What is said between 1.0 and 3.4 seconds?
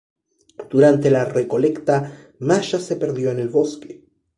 la recolecta, Masha se perdió en